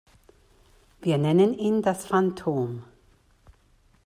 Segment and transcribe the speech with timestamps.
[0.99, 2.83] Wir nennen ihn das Phantom.